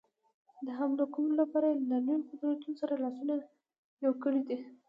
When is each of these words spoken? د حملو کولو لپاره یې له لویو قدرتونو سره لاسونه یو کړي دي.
د 0.65 0.67
حملو 0.77 1.05
کولو 1.13 1.33
لپاره 1.41 1.65
یې 1.71 1.77
له 1.91 1.97
لویو 2.05 2.27
قدرتونو 2.29 2.79
سره 2.81 2.93
لاسونه 3.03 3.33
یو 4.03 4.13
کړي 4.23 4.41
دي. 4.47 4.57